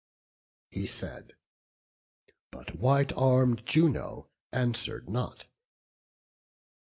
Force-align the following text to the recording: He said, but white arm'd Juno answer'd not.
He 0.71 0.87
said, 0.87 1.33
but 2.49 2.73
white 2.75 3.11
arm'd 3.13 3.67
Juno 3.67 4.31
answer'd 4.51 5.07
not. 5.07 5.45